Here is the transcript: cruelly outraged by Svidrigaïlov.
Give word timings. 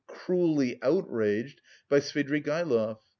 cruelly 0.07 0.79
outraged 0.81 1.61
by 1.87 1.99
Svidrigaïlov. 1.99 2.97